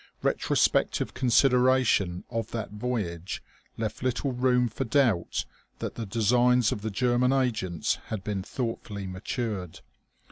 Retrospective 0.23 1.13
consideration 1.13 2.23
of 2.31 2.49
that 2.49 2.71
voyage 2.71 3.43
left 3.77 4.01
little 4.01 4.31
room 4.31 4.67
for 4.67 4.83
doubt 4.83 5.45
that 5.77 5.93
the 5.93 6.07
designs 6.07 6.71
of 6.71 6.81
the 6.81 6.89
German 6.89 7.31
agents 7.31 7.99
had 8.07 8.23
been 8.23 8.41
thoughtfully 8.41 9.05
matured. 9.05 9.81